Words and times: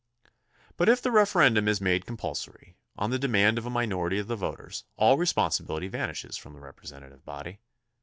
But 0.77 0.89
if 0.89 0.99
the 0.99 1.11
referendum 1.11 1.67
is 1.67 1.79
made 1.79 2.07
compulsory, 2.07 2.75
on 2.97 3.11
the 3.11 3.19
demand 3.19 3.59
of 3.59 3.67
a 3.67 3.69
minority 3.69 4.17
of 4.17 4.25
the 4.25 4.35
voters, 4.35 4.83
all 4.95 5.15
responsibility 5.15 5.87
vanishes 5.89 6.37
from 6.37 6.53
the 6.55 6.59
representative 6.59 7.23
body. 7.23 7.59